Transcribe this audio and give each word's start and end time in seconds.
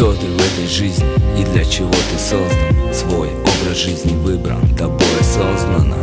этой 0.00 0.66
жизни 0.66 1.04
и 1.38 1.44
для 1.44 1.64
чего 1.64 1.90
ты 1.90 2.18
создан? 2.18 2.94
Свой 2.94 3.28
образ 3.28 3.76
жизни 3.76 4.16
выбран 4.16 4.74
тобой 4.76 4.98
осознанно. 5.20 5.96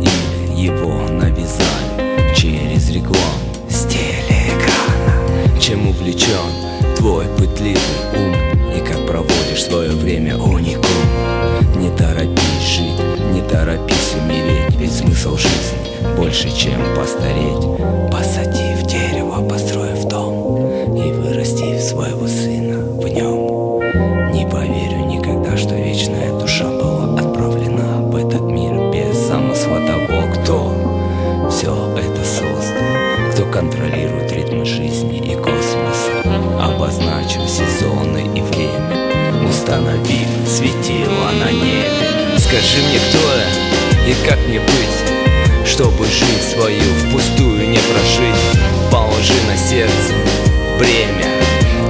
Или 0.00 0.66
его 0.66 1.08
навязали 1.08 2.34
через 2.34 2.88
рекламу 2.90 3.52
с 3.68 3.84
телеэкрана. 3.84 5.60
Чем 5.60 5.88
увлечен 5.88 6.96
твой 6.96 7.26
пытливый 7.36 7.78
ум? 8.16 8.34
И 8.74 8.80
как 8.80 9.06
проводишь 9.06 9.64
свое 9.64 9.90
время 9.90 10.38
уникум 10.38 10.86
Не 11.76 11.90
торопись 11.90 12.66
жить, 12.66 13.34
не 13.34 13.42
торопись 13.42 14.14
умереть 14.18 14.74
Ведь 14.78 14.92
смысл 14.92 15.36
жизни 15.36 16.16
больше, 16.16 16.48
чем 16.56 16.80
постареть. 16.96 18.10
Посадив 18.10 18.86
дерево, 18.86 19.46
построив 19.46 20.04
дом 20.06 20.96
И 20.96 21.12
вырастив 21.12 21.82
своего 21.82 22.26
сына 22.26 22.51
светило 40.52 41.30
на 41.40 41.50
небе. 41.50 41.88
Скажи 42.36 42.76
мне, 42.82 42.98
кто 42.98 43.18
я 43.36 44.10
и 44.10 44.14
как 44.28 44.38
мне 44.48 44.60
быть 44.60 45.66
Чтобы 45.66 46.04
жизнь 46.04 46.52
свою 46.52 46.82
впустую 46.98 47.68
не 47.70 47.78
прожить? 47.78 48.42
Положи 48.90 49.32
на 49.48 49.56
сердце 49.56 50.12
бремя 50.78 51.30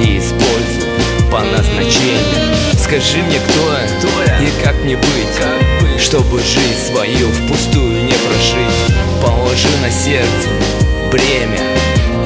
И 0.00 0.18
используй 0.18 0.88
по 1.30 1.40
назначению. 1.40 2.56
Скажи 2.82 3.18
мне, 3.18 3.38
кто 3.40 3.72
я, 3.72 3.88
кто 3.98 4.22
я? 4.22 4.38
и 4.38 4.50
как 4.64 4.74
мне 4.84 4.96
быть, 4.96 5.36
как 5.38 5.82
быть 5.82 6.00
Чтобы 6.00 6.38
жизнь 6.40 6.90
свою 6.90 7.28
впустую 7.32 8.04
не 8.04 8.12
прожить? 8.12 8.96
Положи 9.22 9.68
на 9.82 9.90
сердце 9.90 10.48
бремя 11.10 11.60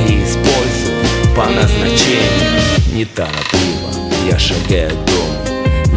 И 0.07 0.23
используй 0.23 0.95
по 1.35 1.47
назначению. 1.47 2.61
Неторопливо 2.93 3.91
я 4.31 4.39
шагаю 4.39 4.91
к 4.91 5.05
дому 5.07 5.40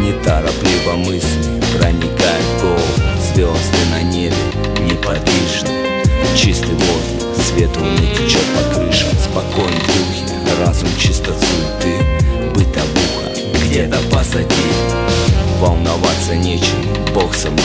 Неторопливо 0.04 0.96
мысли 0.96 1.60
проникают 1.78 2.44
в 2.58 2.60
голову 2.60 3.04
Звезды 3.32 3.78
на 3.90 4.02
небе 4.02 4.36
неподвижны. 4.82 5.70
Чистый 6.36 6.74
воздух, 6.74 7.42
свет 7.42 7.70
луны 7.78 8.06
течет 8.14 8.44
по 8.54 8.74
крышам. 8.74 9.08
Спокойно 9.18 9.80
в 9.80 9.86
духе, 9.86 10.60
разум 10.60 10.90
чисто 10.98 11.32
суеты. 11.32 12.04
Бытовуха 12.52 13.32
где-то 13.64 13.96
позади. 14.12 14.54
Волноваться 15.58 16.36
нечем, 16.36 16.84
Бог 17.14 17.34
со 17.34 17.48
мной 17.48 17.64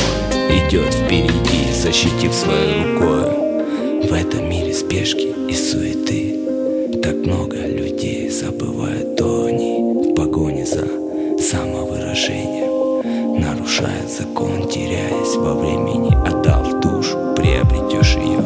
Идет 0.50 0.94
впереди, 0.94 1.74
защитив 1.74 2.34
своей 2.34 2.94
рукой. 2.94 4.08
В 4.08 4.14
этом 4.14 4.50
мире 4.50 4.74
спешки 4.74 5.28
и 5.50 5.54
суеты. 5.54 6.40
Так 7.04 7.16
много 7.16 7.58
людей 7.58 8.30
забывают, 8.30 9.18
то 9.18 9.46
они 9.46 10.10
В 10.10 10.16
погоне 10.16 10.66
за 10.66 11.09
самовыражением 11.42 13.40
Нарушают 13.40 14.10
закон, 14.10 14.68
теряясь 14.68 15.36
во 15.36 15.54
времени 15.54 16.14
Отдав 16.28 16.80
душу, 16.82 17.18
приобретешь 17.36 18.16
ее 18.16 18.44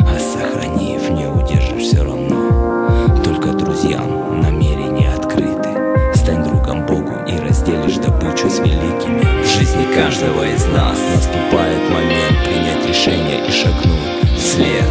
А 0.00 0.18
сохранив, 0.18 1.10
не 1.10 1.26
удержишь 1.26 1.82
все 1.82 2.02
равно. 2.02 3.22
Только 3.24 3.48
друзьям 3.48 4.40
намерения 4.40 5.12
открыты. 5.12 5.70
Стань 6.14 6.44
другом 6.44 6.86
Богу 6.86 7.12
и 7.26 7.36
разделишь 7.38 7.96
добычу 7.96 8.48
с 8.48 8.58
великими. 8.60 9.42
В 9.42 9.46
жизни 9.46 9.84
каждого 9.94 10.44
из 10.44 10.64
нас 10.66 10.98
наступает 11.14 11.90
момент 11.90 12.38
Принять 12.44 12.86
решение 12.88 13.46
и 13.46 13.50
шагнуть 13.50 14.38
вслед. 14.38 14.84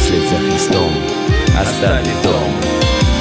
Вслед 0.00 0.22
за 0.30 0.36
Христом, 0.36 0.92
оставив 1.60 2.22
дом 2.22 2.77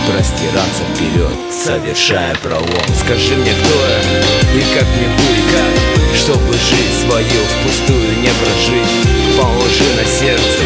Простираться 0.07 0.83
вперед, 0.95 1.35
совершая 1.51 2.33
пролом. 2.35 2.87
Скажи 3.03 3.35
мне, 3.35 3.51
кто 3.51 3.75
я 3.87 3.99
и 4.55 4.63
как 4.73 4.87
мне 4.95 5.07
быть, 5.19 5.43
как 5.51 6.15
Чтобы 6.15 6.53
жизнь 6.53 7.05
свою 7.05 7.41
впустую 7.51 8.15
не 8.21 8.31
прожить? 8.39 8.95
Положи 9.35 9.83
на 9.99 10.05
сердце 10.07 10.63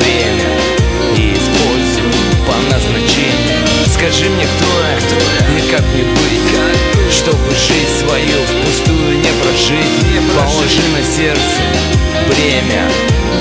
время 0.00 0.50
и 1.16 1.34
используй 1.34 2.10
по 2.48 2.56
назначению. 2.74 3.62
Скажи 3.94 4.28
мне, 4.28 4.44
кто 4.44 4.66
я, 4.82 4.96
кто 4.98 5.16
я 5.22 5.58
и 5.58 5.70
как 5.70 5.82
мне 5.94 6.02
быть, 6.02 6.42
как 6.50 7.12
Чтобы 7.12 7.50
жизнь 7.54 7.94
свою 8.00 8.42
впустую 8.42 9.18
не 9.18 9.30
прожить, 9.40 10.02
не. 10.02 10.20
Положи 10.36 10.82
на 10.90 11.02
сердце 11.16 11.62
бремя 12.26 12.90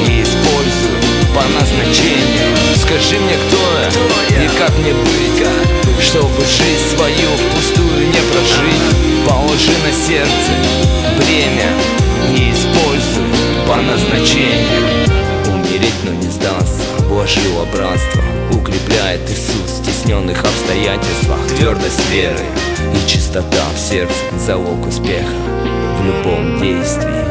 и 0.08 0.22
используй 0.22 1.02
по 1.34 1.42
назначению 1.60 2.63
Скажи 2.86 3.18
мне, 3.18 3.36
кто 3.48 3.58
я, 3.80 3.90
кто 3.90 4.36
я? 4.36 4.44
и 4.44 4.48
как 4.58 4.78
мне 4.78 4.94
быть, 4.94 5.40
как? 5.40 6.02
Чтобы 6.04 6.42
жизнь 6.42 6.96
свою 6.96 7.30
впустую 7.38 8.08
не 8.08 8.22
прожить 8.32 9.28
Положи 9.28 9.72
на 9.86 9.92
сердце 9.92 10.52
бремя 11.18 11.72
и 12.36 12.52
используй 12.52 13.24
по 13.68 13.78
назначению 13.78 15.08
Умереть, 15.48 15.94
но 16.04 16.12
не 16.12 16.30
сдаться, 16.30 16.84
вложила 17.08 17.66
братство 17.74 18.22
Укрепляет 18.52 19.22
Иисус 19.30 19.80
в 19.80 19.84
стесненных 19.84 20.44
обстоятельствах 20.44 21.40
Твердость 21.58 22.10
веры 22.12 22.46
и 22.94 23.10
чистота 23.10 23.64
в 23.76 23.80
сердце 23.80 24.14
Залог 24.38 24.86
успеха 24.86 25.32
в 26.00 26.06
любом 26.06 26.62
действии 26.62 27.23